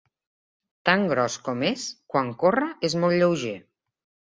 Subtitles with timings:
[0.89, 3.57] Tan gros com és, quan corre és molt lleuger.